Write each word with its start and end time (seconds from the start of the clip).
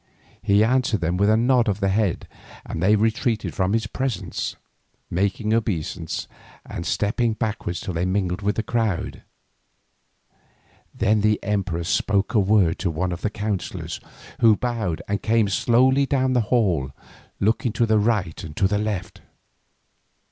He 0.41 0.63
answered 0.63 0.99
them 1.01 1.15
with 1.15 1.29
a 1.29 1.37
nod 1.37 1.67
of 1.69 1.79
the 1.79 1.89
head 1.89 2.27
and 2.65 2.81
they 2.81 2.95
retreated 2.95 3.53
from 3.53 3.73
his 3.73 3.85
presence, 3.85 4.55
making 5.11 5.53
obeisance 5.53 6.27
and 6.65 6.87
stepping 6.87 7.33
backward 7.33 7.75
till 7.75 7.93
they 7.93 8.07
mingled 8.07 8.41
with 8.41 8.55
the 8.55 8.63
crowd. 8.63 9.21
Then 10.91 11.21
the 11.21 11.39
emperor 11.43 11.83
spoke 11.83 12.33
a 12.33 12.39
word 12.39 12.79
to 12.79 12.89
one 12.89 13.11
of 13.11 13.21
the 13.21 13.29
counsellors, 13.29 13.99
who 14.39 14.55
bowed 14.55 15.03
and 15.07 15.21
came 15.21 15.47
slowly 15.49 16.07
down 16.07 16.33
the 16.33 16.41
hall 16.49 16.89
looking 17.39 17.71
to 17.73 17.85
the 17.85 17.99
right 17.99 18.43
and 18.43 18.57
to 18.57 18.67
the 18.67 18.79
left. 18.79 19.21